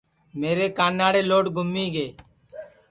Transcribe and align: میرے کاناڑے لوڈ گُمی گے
میرے 0.39 0.67
کاناڑے 0.77 1.21
لوڈ 1.29 1.45
گُمی 1.55 1.85
گے 1.95 2.07